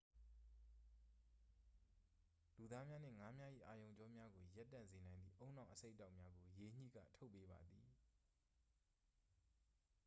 [2.57, 7.87] လူသားများနှင့် ငါးများ၏ အာရုံကြောများကို ရပ်တန့်စေနိုင်သည့် ဦးနှောက်အဆိပ်အတောက်များကို ရေညှိက ထုတ်ပေးပါသည်